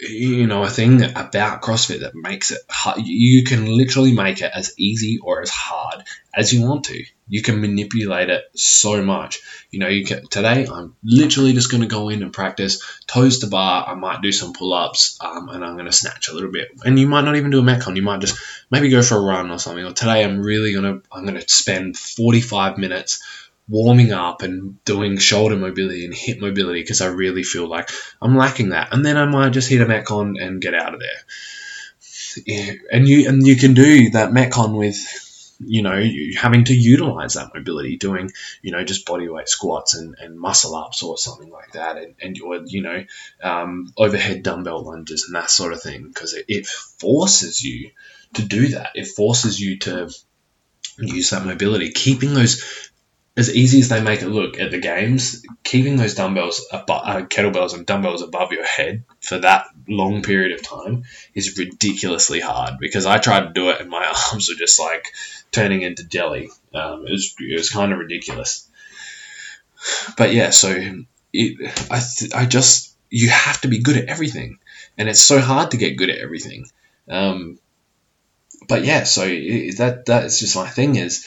you 0.00 0.47
know 0.47 0.62
a 0.62 0.71
thing 0.71 1.02
about 1.02 1.61
CrossFit 1.61 2.00
that 2.00 2.14
makes 2.14 2.50
it 2.50 2.61
hard. 2.69 3.00
You 3.04 3.45
can 3.45 3.66
literally 3.66 4.12
make 4.12 4.40
it 4.40 4.50
as 4.54 4.73
easy 4.78 5.19
or 5.23 5.42
as 5.42 5.50
hard 5.50 6.04
as 6.35 6.52
you 6.52 6.66
want 6.66 6.85
to. 6.85 7.04
You 7.28 7.42
can 7.42 7.61
manipulate 7.61 8.30
it 8.30 8.45
so 8.54 9.02
much. 9.02 9.40
You 9.71 9.78
know, 9.80 9.88
you 9.88 10.04
can, 10.04 10.26
today 10.26 10.66
I'm 10.66 10.97
literally 11.04 11.52
just 11.52 11.71
going 11.71 11.83
to 11.83 11.88
go 11.88 12.09
in 12.09 12.23
and 12.23 12.33
practice 12.33 12.83
toes 13.07 13.40
to 13.40 13.47
bar. 13.47 13.87
I 13.87 13.95
might 13.95 14.23
do 14.23 14.33
some 14.33 14.52
pull 14.52 14.73
ups 14.73 15.19
um, 15.21 15.49
and 15.49 15.64
I'm 15.64 15.75
going 15.75 15.87
to 15.87 15.92
snatch 15.92 16.28
a 16.28 16.35
little 16.35 16.50
bit. 16.50 16.69
And 16.85 16.99
you 16.99 17.07
might 17.07 17.25
not 17.25 17.37
even 17.37 17.50
do 17.50 17.61
a 17.61 17.62
metcon. 17.62 17.97
You 17.97 18.02
might 18.02 18.21
just 18.21 18.38
maybe 18.71 18.88
go 18.88 19.02
for 19.02 19.16
a 19.16 19.21
run 19.21 19.50
or 19.50 19.59
something. 19.59 19.85
Or 19.85 19.92
today 19.92 20.25
I'm 20.25 20.40
really 20.40 20.73
going 20.73 20.85
to 20.85 21.02
I'm 21.12 21.25
going 21.25 21.38
to 21.40 21.49
spend 21.49 21.97
45 21.97 22.78
minutes 22.78 23.23
warming 23.71 24.12
up 24.12 24.43
and 24.43 24.83
doing 24.85 25.17
shoulder 25.17 25.57
mobility 25.57 26.05
and 26.05 26.12
hip 26.12 26.41
mobility 26.41 26.81
because 26.83 27.00
I 27.00 27.07
really 27.07 27.45
feel 27.45 27.69
like 27.69 27.91
I'm 28.21 28.37
lacking 28.37 28.71
that. 28.71 28.93
And 28.93 29.07
then 29.07 29.17
I 29.17 29.27
might 29.27 29.50
just 29.53 29.71
hit 29.71 29.81
a 29.81 29.87
Metcon 29.87 30.43
and 30.43 30.61
get 30.61 30.75
out 30.75 30.93
of 30.93 31.00
there. 31.00 32.45
Yeah. 32.47 32.73
And 32.93 33.09
you 33.09 33.29
and 33.29 33.47
you 33.47 33.57
can 33.57 33.75
do 33.75 34.11
that 34.11 34.31
Metcon 34.31 34.77
with 34.77 34.97
you 35.65 35.83
know 35.83 36.03
having 36.39 36.65
to 36.65 36.75
utilize 36.75 37.35
that 37.35 37.50
mobility 37.55 37.97
doing 37.97 38.31
you 38.62 38.73
know 38.73 38.83
just 38.83 39.05
body 39.05 39.29
weight 39.29 39.49
squats 39.49 39.95
and, 39.95 40.17
and 40.19 40.39
muscle 40.39 40.75
ups 40.75 41.03
or 41.03 41.19
something 41.19 41.50
like 41.50 41.73
that 41.73 41.99
and, 41.99 42.15
and 42.23 42.37
your 42.37 42.62
you 42.65 42.83
know 42.83 43.05
um, 43.43 43.93
overhead 43.97 44.43
dumbbell 44.43 44.83
lunges 44.83 45.25
and 45.27 45.35
that 45.35 45.50
sort 45.50 45.73
of 45.73 45.83
thing 45.83 46.09
because 46.09 46.35
it, 46.35 46.47
it 46.49 46.67
forces 46.67 47.62
you 47.62 47.91
to 48.35 48.43
do 48.43 48.69
that 48.69 48.91
it 48.95 49.07
forces 49.07 49.61
you 49.61 49.79
to 49.79 50.09
use 50.99 51.31
that 51.31 51.45
mobility 51.45 51.91
keeping 51.91 52.33
those 52.33 52.89
as 53.37 53.55
easy 53.55 53.81
as 53.81 53.89
they 53.89 54.03
make 54.03 54.23
it 54.23 54.29
look 54.29 54.59
at 54.59 54.71
the 54.71 54.79
games, 54.79 55.45
keeping 55.63 55.97
those 55.97 56.15
dumbbells, 56.15 56.67
uh, 56.73 56.83
kettlebells, 56.85 57.75
and 57.75 57.87
dumbbells 57.87 58.23
above 58.23 58.53
your 58.53 58.65
head 58.65 59.05
for 59.21 59.39
that 59.39 59.67
long 59.89 60.23
period 60.23 60.53
of 60.53 60.63
time 60.63 61.05
is 61.35 61.57
ridiculously 61.57 62.41
hard. 62.41 62.79
Because 62.81 63.07
I 63.07 63.19
tried 63.19 63.47
to 63.47 63.53
do 63.53 63.71
it 63.71 63.81
and 63.81 63.89
my 63.89 64.05
arms 64.33 64.49
were 64.49 64.57
just 64.57 64.81
like 64.81 65.15
turning 65.53 65.83
into 65.83 66.05
jelly. 66.05 66.51
Um, 66.75 67.07
it 67.07 67.13
was 67.13 67.35
it 67.39 67.57
was 67.57 67.71
kind 67.71 67.93
of 67.93 67.99
ridiculous. 67.99 68.69
But 70.17 70.35
yeah, 70.35 70.51
so 70.51 71.05
it, 71.33 71.89
I 71.91 72.01
th- 72.01 72.35
I 72.35 72.47
just 72.47 72.97
you 73.09 73.31
have 73.31 73.61
to 73.63 73.69
be 73.69 73.79
good 73.79 73.97
at 73.97 74.09
everything, 74.09 74.59
and 74.99 75.09
it's 75.09 75.23
so 75.23 75.41
hard 75.41 75.71
to 75.71 75.77
get 75.77 75.97
good 75.97 76.11
at 76.11 76.19
everything. 76.19 76.67
Um, 77.09 77.59
but 78.69 78.85
yeah, 78.85 79.05
so 79.05 79.23
that 79.23 80.03
that's 80.07 80.39
just 80.41 80.57
my 80.57 80.69
thing 80.69 80.97
is 80.97 81.27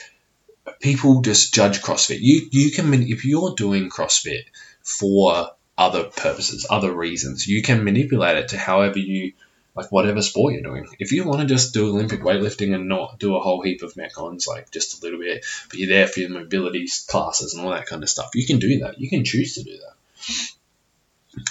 people 0.80 1.22
just 1.22 1.54
judge 1.54 1.82
CrossFit. 1.82 2.20
You 2.20 2.48
you 2.52 2.72
can 2.72 2.94
if 2.94 3.26
you're 3.26 3.56
doing 3.56 3.90
CrossFit 3.90 4.46
for 4.82 5.52
other 5.78 6.04
purposes, 6.04 6.68
other 6.70 6.92
reasons, 6.92 7.48
you 7.48 7.62
can 7.62 7.84
manipulate 7.84 8.38
it 8.38 8.50
to 8.50 8.58
however 8.58 9.00
you 9.00 9.34
like 9.76 9.92
whatever 9.92 10.22
sport 10.22 10.54
you're 10.54 10.62
doing. 10.62 10.86
If 11.00 11.12
you 11.12 11.24
want 11.24 11.42
to 11.42 11.48
just 11.48 11.74
do 11.74 11.88
Olympic 11.88 12.22
weightlifting 12.22 12.76
and 12.76 12.88
not 12.88 13.18
do 13.20 13.36
a 13.36 13.40
whole 13.40 13.62
heap 13.62 13.82
of 13.82 13.96
metcons, 13.96 14.48
like 14.48 14.72
just 14.72 15.00
a 15.00 15.04
little 15.04 15.20
bit, 15.20 15.46
but 15.70 15.80
you're 15.80 15.90
there 15.90 16.08
for 16.08 16.20
your 16.20 16.30
mobility 16.30 16.88
classes 17.08 17.54
and 17.54 17.66
all 17.66 17.72
that 17.72 17.88
kind 17.88 18.04
of 18.04 18.10
stuff, 18.10 18.36
you 18.36 18.46
can 18.46 18.60
do 18.60 18.80
that. 18.80 19.00
You 19.00 19.10
can 19.10 19.26
choose 19.26 19.56
to 19.56 19.64
do 19.64 19.78
that. 19.78 20.53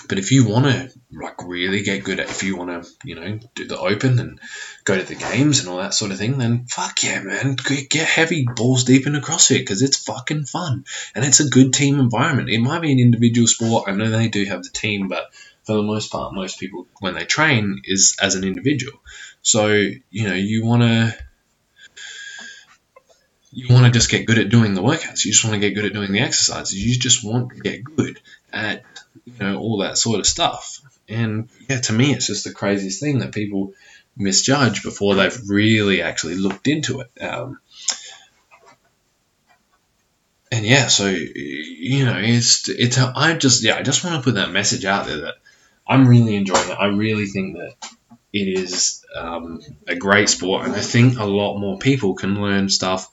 But 0.09 0.19
if 0.19 0.31
you 0.31 0.47
want 0.47 0.67
to 0.67 0.93
like 1.11 1.45
really 1.45 1.83
get 1.83 2.05
good 2.05 2.21
at, 2.21 2.31
if 2.31 2.43
you 2.43 2.57
want 2.57 2.85
to, 2.85 2.91
you 3.05 3.17
know, 3.17 3.41
do 3.55 3.67
the 3.67 3.79
open 3.79 4.19
and 4.19 4.41
go 4.85 4.97
to 4.97 5.03
the 5.03 5.17
games 5.17 5.61
and 5.61 5.69
all 5.69 5.79
that 5.79 5.95
sort 5.95 6.13
of 6.13 6.19
thing, 6.19 6.39
then 6.39 6.67
fuck 6.67 7.03
yeah, 7.03 7.21
man, 7.21 7.57
get 7.57 8.07
heavy 8.07 8.47
balls 8.47 8.85
deep 8.85 9.07
into 9.07 9.21
CrossFit 9.21 9.59
because 9.59 9.83
it's 9.83 9.97
fucking 9.97 10.45
fun 10.45 10.85
and 11.15 11.25
it's 11.25 11.41
a 11.41 11.49
good 11.49 11.73
team 11.73 11.99
environment. 11.99 12.49
It 12.49 12.61
might 12.61 12.83
be 12.83 12.93
an 12.93 13.01
individual 13.01 13.49
sport. 13.49 13.89
I 13.89 13.93
know 13.93 14.11
they 14.11 14.29
do 14.29 14.45
have 14.45 14.63
the 14.63 14.71
team, 14.71 15.09
but 15.09 15.33
for 15.65 15.75
the 15.75 15.83
most 15.83 16.13
part, 16.13 16.35
most 16.35 16.61
people 16.61 16.87
when 17.01 17.15
they 17.15 17.25
train 17.25 17.83
is 17.85 18.17
as 18.21 18.35
an 18.37 18.45
individual. 18.45 18.99
So 19.43 19.69
you 19.69 20.29
know, 20.29 20.35
you 20.35 20.65
want 20.65 20.83
to 20.83 21.19
you 23.53 23.73
want 23.73 23.85
to 23.85 23.91
just 23.91 24.11
get 24.11 24.27
good 24.27 24.39
at 24.39 24.49
doing 24.49 24.75
the 24.75 24.83
workouts. 24.83 25.25
You 25.25 25.33
just 25.33 25.45
want 25.45 25.55
to 25.55 25.61
get 25.61 25.75
good 25.75 25.85
at 25.85 25.93
doing 25.93 26.13
the 26.13 26.21
exercises. 26.21 26.75
You 26.75 26.99
just 26.99 27.23
want 27.23 27.51
to 27.51 27.61
get 27.61 27.85
good 27.85 28.21
at 28.53 28.83
you 29.25 29.33
know 29.41 29.59
all 29.59 29.79
that 29.79 29.99
sort 29.99 30.21
of 30.21 30.27
stuff. 30.27 30.81
And 31.09 31.49
yeah, 31.69 31.81
to 31.81 31.93
me, 31.93 32.13
it's 32.13 32.27
just 32.27 32.45
the 32.45 32.53
craziest 32.53 33.01
thing 33.01 33.19
that 33.19 33.33
people 33.33 33.75
misjudge 34.17 34.83
before 34.83 35.15
they've 35.15 35.41
really 35.49 36.03
actually 36.03 36.37
looked 36.37 36.69
into 36.69 37.01
it. 37.01 37.11
Um, 37.21 37.59
and 40.51 40.67
yeah, 40.67 40.89
so 40.89 41.07
you 41.07 42.05
know, 42.05 42.19
it's 42.19 42.69
it's 42.69 42.99
I 42.99 43.35
just 43.35 43.65
yeah, 43.65 43.77
I 43.77 43.83
just 43.83 44.05
want 44.05 44.17
to 44.17 44.23
put 44.23 44.35
that 44.35 44.51
message 44.51 44.85
out 44.85 45.07
there 45.07 45.23
that 45.23 45.35
I'm 45.87 46.07
really 46.07 46.37
enjoying 46.37 46.69
it. 46.69 46.79
I 46.79 46.87
really 46.87 47.27
think 47.27 47.57
that 47.57 47.75
it 48.33 48.59
is 48.59 49.05
um, 49.17 49.61
a 49.89 49.97
great 49.97 50.29
sport, 50.29 50.67
and 50.67 50.75
I 50.75 50.81
think 50.81 51.19
a 51.19 51.25
lot 51.25 51.59
more 51.59 51.79
people 51.79 52.15
can 52.15 52.41
learn 52.41 52.69
stuff 52.69 53.09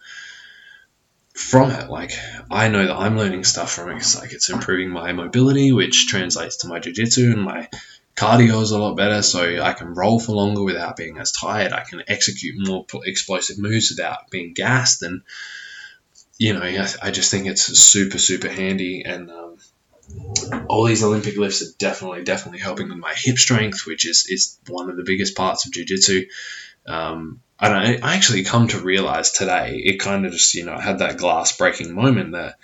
from 1.40 1.72
it. 1.72 1.90
Like 1.90 2.12
I 2.52 2.68
know 2.68 2.86
that 2.86 2.96
I'm 2.96 3.18
learning 3.18 3.46
stuff 3.46 3.72
from 3.72 3.90
it. 3.92 3.98
It's 3.98 4.20
like 4.20 4.34
it's 4.34 4.50
improving 4.50 4.90
my 4.90 5.14
mobility, 5.14 5.72
which 5.72 6.08
translates 6.08 6.58
to 6.58 6.68
my 6.68 6.80
jiu-jitsu 6.80 7.32
and 7.32 7.42
my 7.42 7.70
cardio 8.16 8.62
is 8.62 8.72
a 8.72 8.78
lot 8.78 8.98
better, 8.98 9.22
so 9.22 9.62
I 9.64 9.74
can 9.74 9.94
roll 9.94 10.20
for 10.20 10.34
longer 10.34 10.62
without 10.62 10.98
being 10.98 11.18
as 11.18 11.32
tired. 11.32 11.72
I 11.72 11.84
can 11.84 12.04
execute 12.08 12.56
more 12.58 12.86
explosive 13.06 13.58
moves 13.58 13.92
without 13.92 14.30
being 14.30 14.54
gassed, 14.54 15.02
and 15.02 15.22
you 16.38 16.54
know, 16.54 16.62
I, 16.62 16.88
I 17.02 17.12
just 17.12 17.32
think 17.32 17.48
it's 17.48 17.64
super 17.64 18.18
super 18.18 18.50
handy. 18.50 19.04
And 19.06 19.32
um, 19.32 19.58
all 20.68 20.84
these 20.86 21.04
Olympic 21.04 21.38
lifts 21.38 21.62
are 21.62 21.74
definitely 21.78 22.24
definitely 22.24 22.60
helping 22.60 22.90
with 22.90 22.98
my 22.98 23.14
hip 23.16 23.38
strength, 23.38 23.88
which 23.88 24.06
is 24.06 24.28
is 24.28 24.58
one 24.68 24.90
of 24.90 24.98
the 24.98 25.04
biggest 25.04 25.38
parts 25.38 25.66
of 25.66 25.72
jiu-jitsu. 25.72 26.26
Um, 26.88 27.42
I, 27.60 28.00
I 28.02 28.16
actually 28.16 28.44
come 28.44 28.68
to 28.70 28.80
realize 28.80 29.32
today, 29.32 29.82
it 29.84 30.00
kind 30.00 30.26
of 30.26 30.32
just, 30.32 30.56
you 30.56 30.66
know, 30.66 30.78
had 30.78 31.00
that 31.00 31.18
glass 31.18 31.56
breaking 31.58 31.94
moment 31.94 32.32
that, 32.32 32.56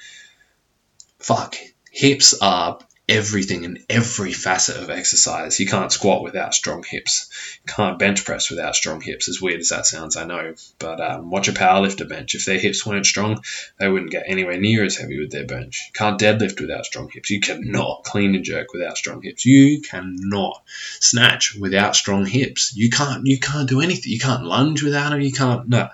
fuck, 1.20 1.56
hips 1.92 2.34
are 2.42 2.80
everything 3.08 3.64
in 3.64 3.78
every 3.90 4.34
facet 4.34 4.78
of 4.78 4.90
exercise. 4.90 5.60
You 5.60 5.68
can't 5.68 5.92
squat 5.92 6.24
without 6.24 6.54
strong 6.54 6.84
hips. 6.84 7.30
You 7.66 7.74
can't 7.74 8.00
bench 8.00 8.26
press 8.26 8.50
without 8.50 8.76
strong 8.76 9.02
hips. 9.02 9.30
As 9.30 9.40
weird 9.42 9.60
as 9.60 9.70
that 9.70 9.86
sounds, 9.86 10.16
I 10.16 10.26
know. 10.26 10.56
But 10.80 11.00
um, 11.00 11.30
watch 11.30 11.48
a 11.48 11.52
powerlifter 11.52 12.08
bench. 12.10 12.34
If 12.34 12.46
their 12.46 12.58
hips 12.58 12.86
weren't 12.86 13.06
strong, 13.06 13.44
they 13.80 13.88
wouldn't 13.88 14.12
get 14.12 14.26
anywhere 14.28 14.60
near 14.60 14.84
as 14.84 14.98
heavy 14.98 15.20
with 15.20 15.32
their 15.32 15.46
bench. 15.46 15.84
You 15.88 15.94
can't 15.94 16.20
deadlift 16.20 16.60
without 16.60 16.86
strong 16.86 17.10
hips. 17.14 17.30
You 17.30 17.40
cannot 17.40 18.04
clean 18.04 18.34
and 18.36 18.44
jerk 18.44 18.74
without 18.74 18.98
strong 18.98 19.22
hips. 19.22 19.46
You 19.46 19.82
cannot 19.82 20.64
snatch 21.00 21.56
without 21.56 21.96
strong 21.96 22.26
hips. 22.26 22.76
You 22.76 22.90
can't. 22.90 23.26
You 23.28 23.40
can't 23.40 23.70
do 23.70 23.82
anything. 23.82 24.12
You 24.12 24.20
can't 24.20 24.46
lunge 24.46 24.82
without 24.82 25.12
them. 25.12 25.22
You 25.22 25.32
can't. 25.32 25.70
No 25.70 25.90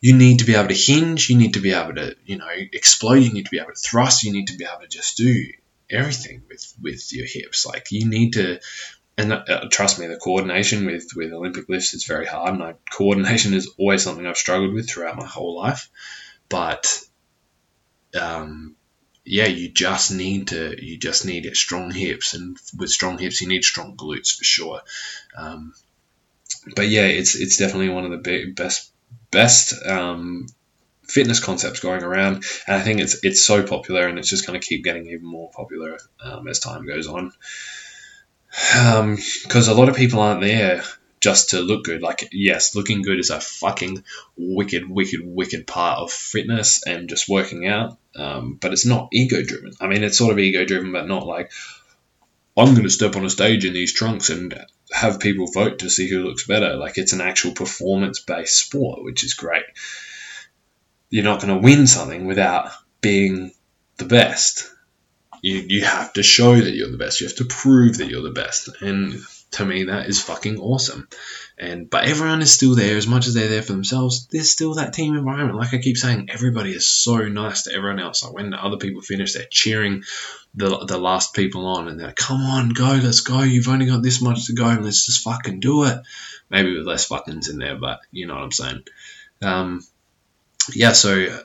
you 0.00 0.16
need 0.16 0.40
to 0.40 0.44
be 0.44 0.54
able 0.54 0.68
to 0.68 0.74
hinge, 0.74 1.30
you 1.30 1.36
need 1.36 1.54
to 1.54 1.60
be 1.60 1.72
able 1.72 1.94
to, 1.94 2.16
you 2.24 2.36
know, 2.36 2.48
explode, 2.72 3.22
you 3.22 3.32
need 3.32 3.44
to 3.46 3.50
be 3.50 3.58
able 3.58 3.70
to 3.70 3.80
thrust, 3.80 4.24
you 4.24 4.32
need 4.32 4.48
to 4.48 4.56
be 4.56 4.64
able 4.64 4.82
to 4.82 4.88
just 4.88 5.16
do 5.16 5.46
everything 5.90 6.42
with 6.48 6.74
with 6.80 7.12
your 7.12 7.26
hips. 7.26 7.66
Like 7.66 7.90
you 7.90 8.08
need 8.08 8.34
to, 8.34 8.60
and 9.16 9.32
uh, 9.32 9.68
trust 9.70 9.98
me, 9.98 10.06
the 10.06 10.16
coordination 10.16 10.84
with 10.86 11.08
with 11.16 11.32
Olympic 11.32 11.68
lifts 11.68 11.94
is 11.94 12.04
very 12.04 12.26
hard, 12.26 12.54
and 12.54 12.62
I, 12.62 12.74
coordination 12.90 13.54
is 13.54 13.72
always 13.78 14.02
something 14.02 14.26
I've 14.26 14.36
struggled 14.36 14.74
with 14.74 14.88
throughout 14.88 15.16
my 15.16 15.26
whole 15.26 15.56
life. 15.56 15.88
But, 16.48 17.00
um, 18.20 18.76
yeah, 19.24 19.46
you 19.46 19.68
just 19.68 20.12
need 20.12 20.48
to 20.48 20.76
you 20.80 20.98
just 20.98 21.24
need 21.24 21.50
strong 21.56 21.90
hips, 21.90 22.34
and 22.34 22.56
with 22.78 22.90
strong 22.90 23.18
hips, 23.18 23.40
you 23.40 23.48
need 23.48 23.64
strong 23.64 23.96
glutes 23.96 24.36
for 24.36 24.44
sure. 24.44 24.80
Um, 25.36 25.74
but 26.74 26.88
yeah, 26.88 27.06
it's 27.06 27.34
it's 27.34 27.56
definitely 27.56 27.88
one 27.88 28.04
of 28.04 28.22
the 28.22 28.52
best 28.54 28.92
best 29.30 29.74
um, 29.86 30.46
fitness 31.02 31.40
concepts 31.40 31.80
going 31.80 32.02
around, 32.02 32.44
and 32.66 32.76
I 32.76 32.80
think 32.80 33.00
it's 33.00 33.24
it's 33.24 33.44
so 33.44 33.62
popular, 33.62 34.06
and 34.06 34.18
it's 34.18 34.28
just 34.28 34.46
going 34.46 34.60
to 34.60 34.66
keep 34.66 34.84
getting 34.84 35.06
even 35.06 35.26
more 35.26 35.50
popular 35.50 35.98
um, 36.22 36.48
as 36.48 36.58
time 36.58 36.86
goes 36.86 37.06
on. 37.06 37.32
Because 38.50 39.68
um, 39.68 39.76
a 39.76 39.78
lot 39.78 39.88
of 39.88 39.96
people 39.96 40.20
aren't 40.20 40.40
there 40.40 40.82
just 41.20 41.50
to 41.50 41.60
look 41.60 41.84
good. 41.84 42.02
Like, 42.02 42.28
yes, 42.32 42.74
looking 42.74 43.02
good 43.02 43.18
is 43.18 43.30
a 43.30 43.40
fucking 43.40 44.04
wicked, 44.36 44.88
wicked, 44.88 45.20
wicked 45.24 45.66
part 45.66 45.98
of 45.98 46.12
fitness 46.12 46.86
and 46.86 47.08
just 47.08 47.28
working 47.28 47.66
out. 47.66 47.98
Um, 48.14 48.58
but 48.60 48.72
it's 48.72 48.86
not 48.86 49.08
ego 49.12 49.42
driven. 49.42 49.72
I 49.80 49.88
mean, 49.88 50.04
it's 50.04 50.18
sort 50.18 50.32
of 50.32 50.38
ego 50.38 50.64
driven, 50.64 50.92
but 50.92 51.06
not 51.06 51.26
like 51.26 51.52
I'm 52.56 52.72
going 52.72 52.84
to 52.84 52.90
step 52.90 53.16
on 53.16 53.24
a 53.24 53.30
stage 53.30 53.64
in 53.64 53.74
these 53.74 53.92
trunks 53.92 54.30
and 54.30 54.54
have 54.90 55.20
people 55.20 55.50
vote 55.52 55.80
to 55.80 55.90
see 55.90 56.08
who 56.08 56.24
looks 56.24 56.46
better. 56.46 56.76
Like 56.76 56.96
it's 56.96 57.12
an 57.12 57.20
actual 57.20 57.52
performance 57.52 58.20
based 58.20 58.58
sport, 58.58 59.04
which 59.04 59.24
is 59.24 59.34
great. 59.34 59.64
You're 61.10 61.24
not 61.24 61.40
going 61.40 61.54
to 61.54 61.62
win 61.62 61.86
something 61.86 62.26
without 62.26 62.70
being 63.00 63.52
the 63.98 64.06
best. 64.06 64.70
You, 65.42 65.64
you 65.68 65.84
have 65.84 66.14
to 66.14 66.22
show 66.22 66.58
that 66.58 66.74
you're 66.74 66.90
the 66.90 66.96
best. 66.96 67.20
You 67.20 67.26
have 67.26 67.36
to 67.36 67.44
prove 67.44 67.98
that 67.98 68.08
you're 68.08 68.22
the 68.22 68.30
best. 68.30 68.70
And 68.80 69.20
to 69.56 69.64
me 69.64 69.84
that 69.84 70.08
is 70.08 70.20
fucking 70.20 70.58
awesome. 70.58 71.08
And 71.58 71.88
but 71.88 72.04
everyone 72.04 72.42
is 72.42 72.52
still 72.52 72.74
there 72.74 72.96
as 72.96 73.06
much 73.06 73.26
as 73.26 73.34
they're 73.34 73.48
there 73.48 73.62
for 73.62 73.72
themselves. 73.72 74.26
There's 74.26 74.50
still 74.50 74.74
that 74.74 74.92
team 74.92 75.16
environment. 75.16 75.58
Like 75.58 75.74
I 75.74 75.78
keep 75.78 75.96
saying, 75.96 76.28
everybody 76.30 76.72
is 76.72 76.86
so 76.86 77.28
nice 77.28 77.62
to 77.62 77.74
everyone 77.74 77.98
else. 77.98 78.22
Like 78.22 78.34
when 78.34 78.50
the 78.50 78.62
other 78.62 78.76
people 78.76 79.00
finish, 79.00 79.32
they're 79.32 79.46
cheering 79.50 80.04
the 80.54 80.84
the 80.86 80.98
last 80.98 81.34
people 81.34 81.66
on, 81.66 81.88
and 81.88 81.98
they're 81.98 82.08
like, 82.08 82.16
"Come 82.16 82.40
on, 82.40 82.70
go, 82.70 83.00
let's 83.02 83.20
go. 83.20 83.42
You've 83.42 83.68
only 83.68 83.86
got 83.86 84.02
this 84.02 84.20
much 84.20 84.46
to 84.46 84.54
go, 84.54 84.66
and 84.66 84.84
let's 84.84 85.06
just 85.06 85.22
fucking 85.22 85.60
do 85.60 85.84
it." 85.84 86.00
Maybe 86.50 86.76
with 86.76 86.86
less 86.86 87.08
fuckings 87.08 87.50
in 87.50 87.58
there, 87.58 87.76
but 87.76 88.00
you 88.12 88.26
know 88.26 88.34
what 88.34 88.44
I'm 88.44 88.52
saying. 88.52 88.82
Um, 89.42 89.84
yeah, 90.74 90.92
so 90.92 91.44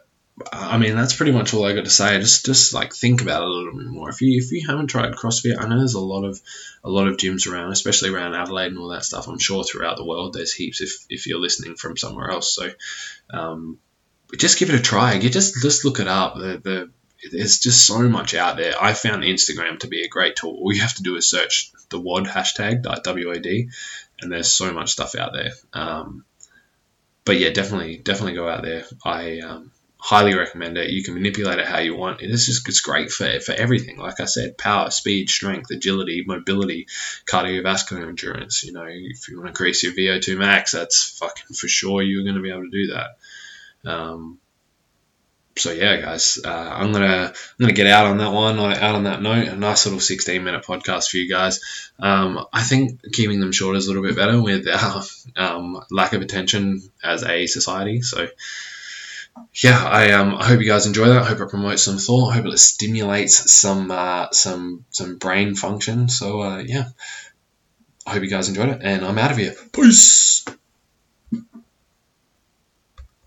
I 0.52 0.78
mean, 0.78 0.96
that's 0.96 1.16
pretty 1.16 1.32
much 1.32 1.54
all 1.54 1.66
I 1.66 1.74
got 1.74 1.86
to 1.86 1.90
say. 1.90 2.20
Just, 2.20 2.46
just 2.46 2.74
like 2.74 2.94
think 2.94 3.22
about 3.22 3.42
it 3.42 3.48
a 3.48 3.52
little 3.52 3.78
bit 3.78 3.88
more. 3.88 4.10
If 4.10 4.22
you, 4.22 4.38
if 4.42 4.52
you 4.52 4.68
haven't 4.68 4.88
tried 4.88 5.14
CrossFit, 5.14 5.58
I 5.60 5.68
know 5.68 5.78
there's 5.78 5.94
a 5.94 6.00
lot 6.00 6.24
of, 6.24 6.40
a 6.84 6.90
lot 6.90 7.08
of 7.08 7.18
gyms 7.18 7.52
around, 7.52 7.72
especially 7.72 8.10
around 8.10 8.36
Adelaide 8.36 8.68
and 8.68 8.78
all 8.78 8.90
that 8.90 9.06
stuff. 9.06 9.28
I'm 9.28 9.40
sure 9.40 9.64
throughout 9.64 9.98
the 9.98 10.06
world 10.06 10.34
there's 10.34 10.54
heaps. 10.54 10.82
If, 10.82 11.06
if 11.10 11.28
you're 11.28 11.40
listening 11.40 11.76
from 11.76 11.98
somewhere 11.98 12.30
else, 12.30 12.56
so, 12.56 12.70
um, 13.32 13.80
just 14.38 14.58
give 14.60 14.70
it 14.70 14.80
a 14.80 14.82
try. 14.82 15.14
You 15.14 15.30
just, 15.30 15.62
just 15.62 15.84
look 15.86 16.00
it 16.00 16.08
up. 16.08 16.36
The, 16.36 16.62
the, 16.64 16.90
there's 17.32 17.60
just 17.60 17.86
so 17.86 18.00
much 18.10 18.34
out 18.34 18.58
there. 18.58 18.74
I 18.82 18.94
found 18.94 19.24
Instagram 19.24 19.80
to 19.80 19.88
be 19.88 20.04
a 20.04 20.10
great 20.10 20.36
tool. 20.36 20.58
All 20.60 20.74
you 20.74 20.82
have 20.82 20.96
to 20.96 21.04
do 21.04 21.16
is 21.18 21.30
search 21.30 21.72
the 21.90 22.00
WOD 22.00 22.26
hashtag, 22.26 22.82
W 23.04 23.32
A 23.32 23.40
D, 23.40 23.70
and 24.20 24.32
there's 24.32 24.52
so 24.52 24.74
much 24.74 24.92
stuff 24.92 25.14
out 25.16 25.34
there. 25.34 25.52
Um, 25.74 26.26
but 27.24 27.38
yeah, 27.38 27.52
definitely, 27.52 27.98
definitely 27.98 28.34
go 28.34 28.50
out 28.50 28.64
there. 28.64 28.86
I 29.06 29.42
um, 29.42 29.72
highly 30.04 30.34
recommend 30.34 30.78
it. 30.78 30.90
You 30.90 31.04
can 31.04 31.14
manipulate 31.14 31.60
it 31.60 31.68
how 31.68 31.78
you 31.78 31.96
want. 31.96 32.22
It 32.22 32.32
is 32.32 32.48
just 32.48 32.68
it's 32.68 32.82
great 32.82 33.12
for 33.12 33.40
for 33.40 33.54
everything. 33.54 33.98
Like 33.98 34.20
I 34.20 34.26
said, 34.26 34.58
power, 34.58 34.90
speed, 34.90 35.30
strength, 35.30 35.70
agility, 35.70 36.24
mobility, 36.26 36.88
cardiovascular 37.26 38.08
endurance. 38.08 38.64
You 38.64 38.74
know, 38.74 38.86
if 38.88 39.30
you 39.30 39.38
want 39.38 39.46
to 39.46 39.50
increase 39.50 39.84
your 39.84 39.94
VO2 39.94 40.38
max, 40.40 40.72
that's 40.72 41.18
fucking 41.20 41.56
for 41.56 41.68
sure. 41.68 42.02
You're 42.02 42.24
going 42.24 42.36
to 42.36 42.42
be 42.42 42.50
able 42.50 42.64
to 42.64 42.70
do 42.72 42.94
that. 42.94 43.90
Um, 43.90 44.40
so 45.56 45.72
yeah, 45.72 46.02
guys, 46.02 46.40
uh, 46.44 46.50
I'm 46.50 46.92
gonna 46.94 47.28
I'm 47.28 47.34
gonna 47.60 47.74
get 47.74 47.86
out 47.86 48.08
on 48.08 48.18
that 48.18 48.32
one, 48.32 48.58
out 48.60 48.96
on 48.96 49.04
that 49.04 49.22
note. 49.22 49.50
A 49.50 49.56
nice 49.56 49.86
little 49.86 50.00
16 50.00 50.44
minute 50.44 50.64
podcast 50.64 51.10
for 51.10 51.18
you 51.18 51.30
guys. 51.30 51.92
Um, 52.00 52.46
I 52.52 52.64
think 52.64 53.02
keeping 53.14 53.40
them 53.40 53.52
short 53.52 53.76
is 53.76 53.86
a 53.86 53.90
little 53.90 54.04
bit 54.04 54.16
better 54.16 54.42
with 54.42 54.68
our 54.68 55.04
um, 55.36 55.84
lack 55.92 56.14
of 56.14 56.22
attention 56.22 56.82
as 57.04 57.24
a 57.24 57.46
society. 57.46 58.02
So 58.02 58.28
yeah, 59.54 59.84
I 59.86 60.12
um 60.12 60.36
I 60.36 60.46
hope 60.46 60.62
you 60.62 60.68
guys 60.68 60.86
enjoy 60.86 61.08
that. 61.08 61.24
I 61.24 61.26
hope 61.26 61.40
it 61.40 61.50
promotes 61.50 61.84
some 61.84 61.98
thought. 61.98 62.30
I 62.30 62.36
hope 62.36 62.46
it 62.46 62.58
stimulates 62.58 63.52
some 63.54 63.92
uh, 63.92 64.28
some 64.32 64.86
some 64.92 65.18
brain 65.18 65.56
function. 65.56 66.10
So 66.10 66.42
uh, 66.42 66.58
yeah, 66.60 66.86
I 68.06 68.12
hope 68.12 68.24
you 68.24 68.30
guys 68.30 68.50
enjoyed 68.50 68.70
it, 68.70 68.82
and 68.82 69.06
I'm 69.06 69.18
out 69.18 69.32
of 69.32 69.38
here. 69.38 69.54
Peace. 69.74 70.46